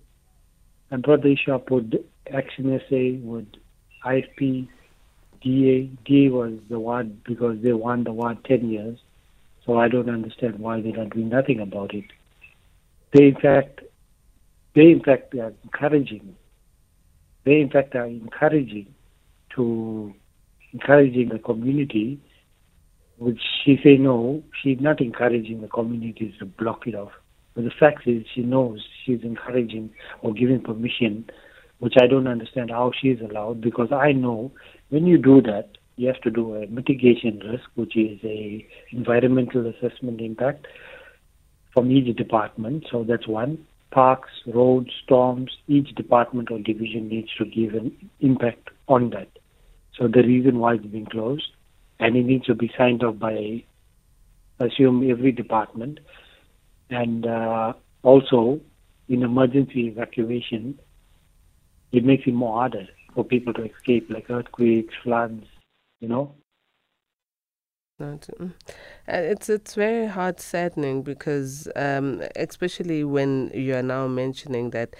I 0.91 0.97
brought 0.97 1.23
the 1.23 1.33
issue 1.33 1.53
up 1.53 1.71
with 1.71 1.91
Action 2.31 2.79
SA, 2.89 3.27
with 3.27 3.47
IFP, 4.05 4.69
DA. 5.41 5.91
DA 6.05 6.29
was 6.29 6.53
the 6.69 6.79
one 6.79 7.19
because 7.25 7.59
they 7.63 7.73
won 7.73 8.05
the 8.05 8.13
one 8.13 8.37
10 8.45 8.69
years. 8.69 8.99
So 9.65 9.79
I 9.79 9.89
don't 9.89 10.09
understand 10.09 10.59
why 10.59 10.81
they're 10.81 10.97
not 10.97 11.11
doing 11.11 11.29
nothing 11.29 11.61
about 11.61 11.95
it. 11.95 12.05
They, 13.13 13.27
in 13.27 13.37
fact, 13.37 13.81
they 14.75 14.91
in 14.91 15.03
fact 15.05 15.35
are 15.35 15.53
encouraging. 15.63 16.35
They 17.45 17.61
in 17.61 17.71
fact 17.71 17.95
are 17.95 18.07
encouraging 18.07 18.95
to 19.57 20.15
encouraging 20.73 21.29
the 21.29 21.39
community. 21.39 22.21
Which 23.19 23.41
she 23.65 23.79
say 23.85 23.99
no, 23.99 24.43
she's 24.63 24.81
not 24.81 25.01
encouraging 25.01 25.61
the 25.61 25.69
communities 25.69 26.35
to 26.41 26.47
block 26.47 26.87
it 26.87 26.95
off. 26.97 27.13
But 27.55 27.65
the 27.65 27.71
fact 27.79 28.09
is, 28.09 28.25
she 28.35 28.41
knows 28.41 28.81
she's 29.05 29.23
encouraging 29.23 29.91
or 30.23 30.33
giving 30.33 30.61
permission, 30.61 31.27
which 31.79 31.95
I 32.01 32.07
don't 32.07 32.27
understand 32.27 32.71
how 32.71 32.91
she 33.01 33.09
is 33.09 33.21
allowed 33.21 33.61
because 33.61 33.93
I 33.93 34.13
know 34.13 34.51
when 34.89 35.07
you 35.07 35.19
do 35.19 35.41
that, 35.43 35.69
you 35.97 36.09
have 36.09 36.21
to 36.23 36.31
do 36.31 36.55
a 36.55 36.67
mitigation 36.67 37.41
risk, 37.41 37.69
which 37.75 37.97
is 37.97 38.19
a 38.25 38.67
environmental 38.91 39.67
assessment 39.67 40.21
impact 40.21 40.67
from 41.73 41.91
each 41.91 42.17
department. 42.17 42.87
So 42.91 43.05
that's 43.05 43.27
one. 43.27 43.67
Parks, 43.91 44.31
roads, 44.47 44.91
storms, 45.05 45.51
each 45.69 45.95
department 45.95 46.51
or 46.51 46.59
division 46.59 47.09
needs 47.09 47.29
to 47.37 47.45
give 47.45 47.75
an 47.75 47.95
impact 48.21 48.71
on 48.89 49.11
that. 49.11 49.29
So 49.99 50.09
the 50.09 50.23
reason 50.23 50.59
why 50.59 50.75
it's 50.75 50.87
being 50.87 51.07
closed, 51.07 51.51
and 52.01 52.17
it 52.17 52.25
needs 52.25 52.47
to 52.47 52.55
be 52.55 52.73
signed 52.77 53.05
off 53.05 53.19
by, 53.19 53.65
assume 54.61 55.09
every 55.11 55.33
department, 55.33 56.01
and 56.89 57.27
uh, 57.27 57.75
also 58.03 58.61
in 59.09 59.23
emergency 59.23 59.89
evacuation, 59.89 60.79
it 61.93 62.05
makes 62.05 62.27
it 62.27 62.33
more 62.33 62.55
harder 62.55 62.87
for 63.15 63.25
people 63.25 63.53
to 63.53 63.65
escape, 63.65 64.09
like 64.09 64.31
earthquakes, 64.31 64.95
floods, 65.03 65.45
you 66.03 66.09
know. 66.09 66.35
Mm. 68.01 68.51
Uh, 68.51 68.53
it's 69.07 69.49
it's 69.49 69.75
very 69.77 70.07
heart 70.07 70.41
saddening 70.41 71.03
because 71.03 71.69
um, 71.77 72.21
especially 72.35 73.05
when 73.05 73.51
you 73.55 73.77
are 73.77 73.83
now 73.83 74.09
mentioning 74.09 74.71
that 74.71 74.97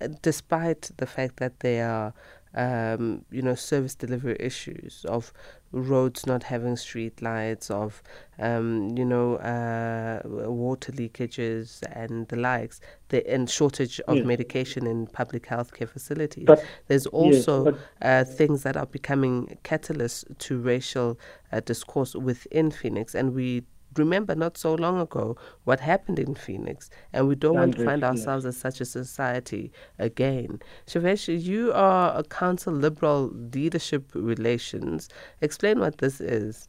uh, 0.00 0.08
despite 0.22 0.92
the 0.98 1.06
fact 1.06 1.38
that 1.38 1.60
there 1.60 1.90
are 1.90 2.14
um, 2.54 3.24
you 3.30 3.42
know, 3.42 3.54
service 3.54 3.94
delivery 3.94 4.36
issues 4.38 5.04
of 5.08 5.32
roads 5.74 6.24
not 6.26 6.44
having 6.44 6.76
street 6.76 7.20
lights, 7.20 7.70
of, 7.70 8.02
um, 8.38 8.96
you 8.96 9.04
know, 9.04 9.36
uh, 9.36 10.20
water 10.24 10.92
leakages 10.92 11.82
and 11.92 12.28
the 12.28 12.36
likes, 12.36 12.80
the, 13.08 13.28
and 13.28 13.50
shortage 13.50 14.00
of 14.06 14.16
yes. 14.16 14.26
medication 14.26 14.86
in 14.86 15.06
public 15.06 15.46
healthcare 15.46 15.88
facilities. 15.88 16.44
But, 16.46 16.64
There's 16.86 17.06
also 17.06 17.64
yes, 17.66 17.74
uh, 18.02 18.24
things 18.24 18.62
that 18.62 18.76
are 18.76 18.86
becoming 18.86 19.58
catalysts 19.64 20.24
to 20.38 20.58
racial 20.58 21.18
uh, 21.52 21.60
discourse 21.60 22.14
within 22.14 22.70
Phoenix, 22.70 23.14
and 23.14 23.34
we 23.34 23.64
remember 23.96 24.34
not 24.34 24.56
so 24.56 24.74
long 24.74 25.00
ago 25.00 25.36
what 25.64 25.80
happened 25.80 26.18
in 26.18 26.34
Phoenix, 26.34 26.90
and 27.12 27.28
we 27.28 27.34
don't 27.34 27.54
want 27.54 27.76
to 27.76 27.84
find 27.84 28.04
ourselves 28.04 28.46
as 28.46 28.56
such 28.56 28.80
a 28.80 28.84
society 28.84 29.72
again. 29.98 30.60
Shavesh, 30.86 31.42
you 31.42 31.72
are 31.72 32.16
a 32.16 32.24
council 32.24 32.72
liberal 32.72 33.30
leadership 33.54 34.10
relations. 34.14 35.08
Explain 35.40 35.80
what 35.80 35.98
this 35.98 36.20
is. 36.20 36.68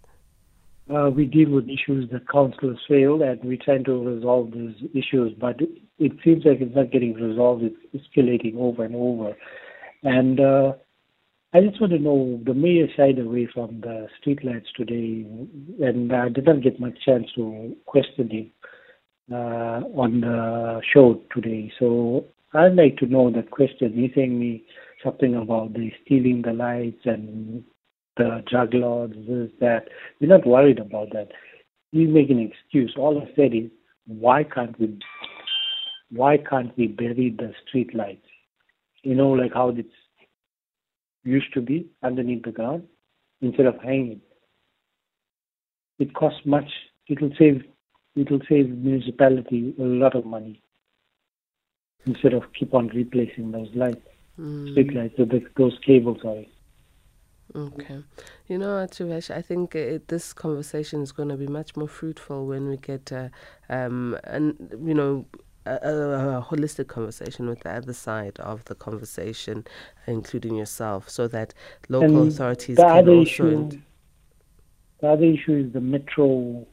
Uh, 0.93 1.09
we 1.09 1.25
deal 1.25 1.49
with 1.49 1.67
issues 1.67 2.09
that 2.11 2.29
councillors 2.29 2.77
failed, 2.87 3.21
and 3.23 3.43
we're 3.43 3.57
trying 3.57 3.83
to 3.83 4.07
resolve 4.07 4.51
these 4.51 4.75
issues, 4.93 5.33
but 5.39 5.59
it, 5.59 5.69
it 5.97 6.11
seems 6.23 6.45
like 6.45 6.61
it's 6.61 6.75
not 6.75 6.91
getting 6.91 7.13
resolved. 7.15 7.63
It's 7.63 8.05
escalating 8.07 8.55
over 8.57 8.83
and 8.83 8.95
over. 8.95 9.35
And 10.03 10.39
uh, 10.39 10.73
I 11.55 11.61
just 11.61 11.79
want 11.79 11.93
to 11.93 11.99
know 11.99 12.37
the 12.45 12.53
mayor 12.53 12.87
shied 12.97 13.17
away 13.17 13.47
from 13.53 13.79
the 13.79 14.09
streetlights 14.19 14.65
today, 14.75 15.25
and 15.79 16.11
I 16.11 16.27
didn't 16.27 16.59
get 16.59 16.81
much 16.81 16.99
chance 17.05 17.27
to 17.35 17.73
question 17.85 18.29
him 18.29 18.51
uh, 19.31 19.79
on 19.95 20.19
the 20.19 20.81
show 20.93 21.21
today. 21.33 21.71
So 21.79 22.25
I'd 22.53 22.75
like 22.75 22.97
to 22.97 23.05
know 23.05 23.31
that 23.31 23.51
question. 23.51 23.93
He's 23.93 24.11
saying 24.13 24.37
me 24.37 24.65
something 25.01 25.35
about 25.35 25.71
the 25.71 25.91
stealing 26.03 26.41
the 26.41 26.51
lights 26.51 26.99
and 27.05 27.63
the 28.17 28.43
drug 28.51 28.73
lords, 28.73 29.15
this, 29.25 29.49
that. 29.61 29.87
We're 30.19 30.27
not 30.27 30.45
worried 30.45 30.79
about 30.79 31.13
that. 31.13 31.29
He's 31.93 32.09
making 32.09 32.39
an 32.39 32.51
excuse. 32.51 32.93
All 32.97 33.17
I 33.17 33.33
said 33.33 33.53
is, 33.53 33.71
why 34.07 34.43
can't 34.43 34.77
we, 34.77 34.99
why 36.11 36.35
can't 36.35 36.77
we 36.77 36.87
bury 36.87 37.33
the 37.37 37.53
street 37.65 37.95
lights? 37.95 38.27
You 39.03 39.15
know, 39.15 39.29
like 39.29 39.53
how 39.53 39.69
it's 39.69 39.87
used 41.25 41.53
to 41.53 41.61
be 41.61 41.87
underneath 42.03 42.43
the 42.43 42.51
ground 42.51 42.83
instead 43.41 43.65
of 43.65 43.75
hanging. 43.81 44.21
It 45.99 46.13
costs 46.13 46.41
much. 46.45 46.69
It 47.07 47.21
will 47.21 47.31
save 47.37 47.63
it 48.15 48.31
will 48.31 48.41
save 48.47 48.69
municipality 48.69 49.73
a 49.77 49.83
lot 49.83 50.15
of 50.15 50.25
money 50.25 50.61
instead 52.05 52.33
of 52.33 52.43
keep 52.53 52.73
on 52.73 52.87
replacing 52.89 53.51
those 53.51 53.67
lights, 53.75 54.07
mm. 54.39 54.71
street 54.71 54.93
lights, 54.93 55.15
those 55.57 55.77
cables. 55.85 56.19
Sorry. 56.21 56.49
Okay. 57.53 58.03
You 58.47 58.57
know, 58.57 58.87
Shavesh, 58.89 59.33
I 59.33 59.41
think 59.41 59.75
it, 59.75 60.07
this 60.07 60.33
conversation 60.33 61.01
is 61.01 61.11
going 61.11 61.29
to 61.29 61.37
be 61.37 61.47
much 61.47 61.75
more 61.75 61.87
fruitful 61.87 62.45
when 62.45 62.67
we 62.67 62.77
get, 62.77 63.11
uh, 63.11 63.29
um, 63.69 64.17
and 64.23 64.55
you 64.83 64.93
know, 64.93 65.25
a, 65.65 66.37
a, 66.37 66.47
holistic 66.47 66.87
conversation 66.87 67.47
with 67.47 67.61
the 67.61 67.71
other 67.71 67.93
side 67.93 68.39
of 68.39 68.65
the 68.65 68.75
conversation, 68.75 69.65
including 70.07 70.55
yourself, 70.55 71.09
so 71.09 71.27
that 71.27 71.53
local 71.89 72.23
and 72.23 72.31
authorities 72.31 72.77
can 72.77 73.09
also. 73.09 73.21
Issue, 73.21 73.81
the 75.01 75.07
other 75.07 75.25
issue 75.25 75.65
is 75.65 75.73
the 75.73 75.81
metro 75.81 76.65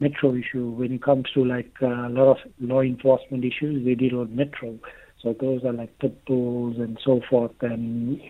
metro 0.00 0.34
issue. 0.34 0.70
When 0.70 0.92
it 0.92 1.02
comes 1.02 1.26
to 1.34 1.44
like 1.44 1.72
uh, 1.82 1.86
a 1.86 2.10
lot 2.10 2.30
of 2.30 2.38
law 2.60 2.80
enforcement 2.80 3.44
issues, 3.44 3.84
they 3.84 3.94
deal 3.94 4.20
with 4.20 4.30
metro. 4.30 4.78
So 5.22 5.34
those 5.38 5.64
are 5.64 5.72
like 5.72 5.98
pit 5.98 6.24
bulls 6.26 6.76
and 6.78 6.98
so 7.04 7.20
forth, 7.28 7.52
and 7.62 8.20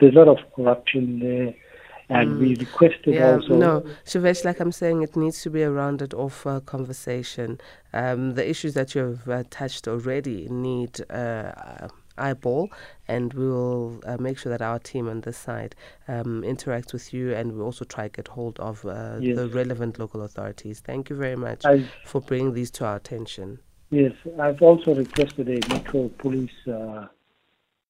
there's 0.00 0.14
a 0.14 0.18
lot 0.18 0.28
of 0.28 0.38
corruption 0.54 1.20
there 1.20 1.54
and 2.08 2.36
mm. 2.36 2.38
we 2.40 2.56
requested 2.56 3.14
yeah, 3.14 3.34
also. 3.34 3.56
No, 3.56 3.84
Shavesh, 4.04 4.44
like 4.44 4.60
I'm 4.60 4.72
saying, 4.72 5.02
it 5.02 5.16
needs 5.16 5.42
to 5.42 5.50
be 5.50 5.62
a 5.62 5.70
rounded 5.70 6.14
off 6.14 6.46
uh, 6.46 6.60
conversation. 6.60 7.60
Um, 7.92 8.34
the 8.34 8.48
issues 8.48 8.74
that 8.74 8.94
you've 8.94 9.28
uh, 9.28 9.44
touched 9.50 9.88
already 9.88 10.48
need. 10.48 11.00
Uh, 11.10 11.88
eyeball, 12.18 12.70
and 13.08 13.34
we 13.34 13.46
will 13.46 14.00
uh, 14.06 14.16
make 14.18 14.38
sure 14.38 14.50
that 14.50 14.62
our 14.62 14.78
team 14.78 15.08
on 15.08 15.20
this 15.20 15.36
side 15.36 15.74
um, 16.08 16.42
interacts 16.42 16.92
with 16.92 17.12
you, 17.12 17.34
and 17.34 17.52
we 17.52 17.60
also 17.60 17.84
try 17.84 18.04
to 18.04 18.10
get 18.10 18.28
hold 18.28 18.58
of 18.58 18.84
uh, 18.86 19.18
yes. 19.20 19.36
the 19.36 19.48
relevant 19.48 19.98
local 19.98 20.22
authorities. 20.22 20.80
Thank 20.80 21.10
you 21.10 21.16
very 21.16 21.36
much 21.36 21.64
I've, 21.64 21.90
for 22.04 22.20
bringing 22.20 22.54
these 22.54 22.70
to 22.72 22.86
our 22.86 22.96
attention. 22.96 23.58
Yes, 23.90 24.12
I've 24.40 24.62
also 24.62 24.94
requested 24.94 25.48
a 25.48 25.68
Metro 25.68 26.08
Police 26.18 26.66
uh, 26.66 27.06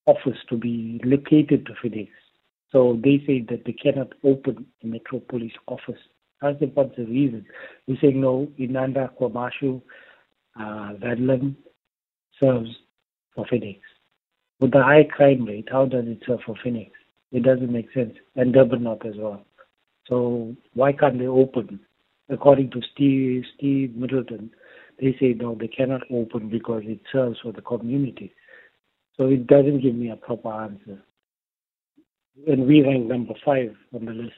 office 0.06 0.38
to 0.48 0.56
be 0.56 1.00
located 1.04 1.66
to 1.66 1.74
Phoenix. 1.80 2.10
So 2.72 2.98
they 3.02 3.22
say 3.26 3.44
that 3.48 3.64
they 3.64 3.72
cannot 3.72 4.12
open 4.24 4.66
a 4.82 4.86
metro 4.86 5.20
police 5.20 5.52
office. 5.66 6.00
I 6.42 6.54
said, 6.58 6.72
what's 6.74 6.96
the 6.96 7.04
reason? 7.04 7.46
We 7.86 7.96
say, 8.00 8.08
no, 8.08 8.48
Inanda, 8.58 9.10
KwaMashu, 9.18 9.80
uh, 10.60 10.92
serves 12.38 12.70
for 13.34 13.46
Phoenix. 13.48 13.80
With 14.60 14.72
the 14.72 14.82
high 14.82 15.04
crime 15.04 15.44
rate, 15.44 15.68
how 15.70 15.86
does 15.86 16.04
it 16.06 16.22
serve 16.26 16.40
for 16.44 16.54
Phoenix? 16.62 16.90
It 17.32 17.42
doesn't 17.42 17.72
make 17.72 17.92
sense. 17.92 18.14
And 18.34 18.52
Durban 18.52 18.82
North 18.82 19.04
as 19.06 19.14
well. 19.16 19.44
So 20.06 20.54
why 20.74 20.92
can't 20.92 21.18
they 21.18 21.26
open? 21.26 21.80
According 22.28 22.70
to 22.72 22.82
Steve, 22.92 23.44
Steve 23.56 23.94
Middleton, 23.96 24.50
they 25.00 25.16
say 25.20 25.34
no, 25.34 25.54
they 25.58 25.68
cannot 25.68 26.02
open 26.10 26.48
because 26.48 26.82
it 26.86 27.00
serves 27.12 27.38
for 27.42 27.52
the 27.52 27.62
community. 27.62 28.34
So 29.16 29.28
it 29.28 29.46
doesn't 29.46 29.82
give 29.82 29.94
me 29.94 30.10
a 30.10 30.16
proper 30.16 30.50
answer 30.50 31.02
and 32.46 32.66
we 32.66 32.82
rank 32.82 33.06
number 33.06 33.34
five 33.44 33.74
on 33.94 34.04
the 34.04 34.12
list. 34.12 34.34